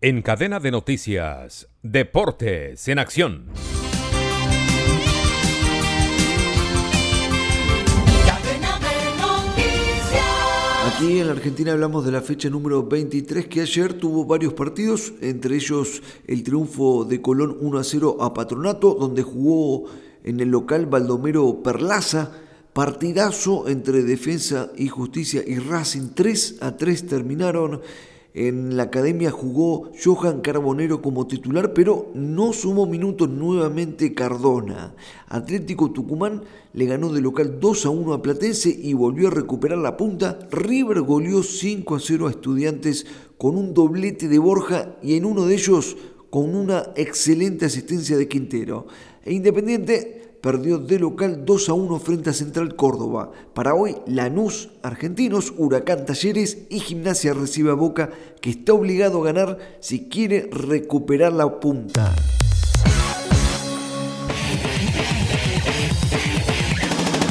[0.00, 3.46] En cadena de noticias, Deportes en Acción.
[10.86, 15.14] Aquí en la Argentina hablamos de la fecha número 23 que ayer tuvo varios partidos,
[15.20, 19.90] entre ellos el triunfo de Colón 1 a 0 a Patronato, donde jugó
[20.22, 22.30] en el local Baldomero Perlaza,
[22.72, 27.80] partidazo entre Defensa y Justicia y Racing 3 a 3 terminaron.
[28.40, 34.94] En la academia jugó Johan Carbonero como titular, pero no sumó minutos nuevamente Cardona.
[35.26, 39.78] Atlético Tucumán le ganó de local 2 a 1 a Platense y volvió a recuperar
[39.78, 40.38] la punta.
[40.52, 43.06] River goleó 5 a 0 a Estudiantes
[43.38, 45.96] con un doblete de Borja y en uno de ellos
[46.30, 48.86] con una excelente asistencia de Quintero.
[49.24, 53.32] E Independiente perdió de local 2 a 1 frente a Central Córdoba.
[53.54, 59.24] Para hoy, Lanús, Argentinos, Huracán Talleres y Gimnasia recibe a Boca, que está obligado a
[59.26, 62.14] ganar si quiere recuperar la punta.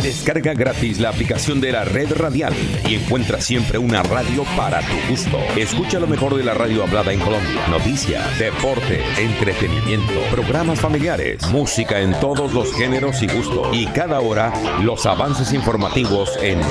[0.07, 2.53] Descarga gratis la aplicación de la red radial
[2.87, 5.37] y encuentra siempre una radio para tu gusto.
[5.57, 7.67] Escucha lo mejor de la radio hablada en Colombia.
[7.69, 13.75] Noticias, deporte, entretenimiento, programas familiares, música en todos los géneros y gustos.
[13.75, 16.61] Y cada hora los avances informativos en...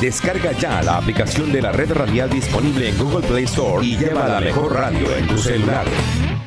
[0.00, 4.28] Descarga ya la aplicación de la red radial disponible en Google Play Store y lleva
[4.28, 5.84] la mejor radio en tu celular.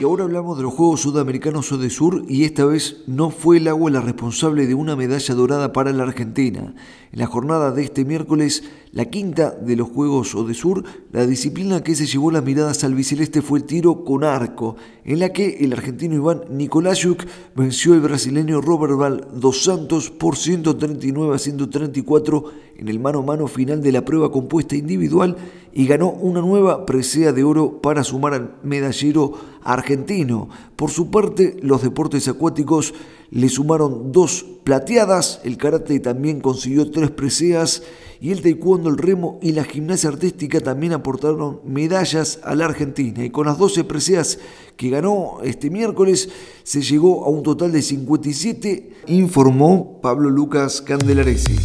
[0.02, 3.92] Y ahora hablamos de los Juegos Sudamericanos Sur y esta vez no fue el agua
[3.92, 6.74] la responsable de una medalla dorada para la Argentina.
[7.12, 8.64] En la jornada de este miércoles,
[8.94, 13.42] la quinta de los Juegos Sur, la disciplina que se llevó las miradas al biceleste
[13.42, 14.76] fue el tiro con arco,
[15.06, 17.26] en la que el argentino Iván Nicolásuk
[17.56, 22.44] venció al brasileño Robert Val dos Santos por 139 a 134
[22.78, 25.38] en el mano a mano final de la prueba compuesta individual
[25.74, 30.50] y ganó una nueva presea de oro para sumar al medallero argentino.
[30.76, 32.94] Por su parte, los deportes acuáticos
[33.30, 37.84] le sumaron dos plateadas, el karate también consiguió tres preseas
[38.22, 43.26] y el taekwondo, el remo y la gimnasia artística también aportaron medallas a la Argentina.
[43.26, 44.38] Y con las 12 preseas
[44.78, 46.30] que ganó este miércoles
[46.62, 51.56] se llegó a un total de 57, informó Pablo Lucas Candelaresi.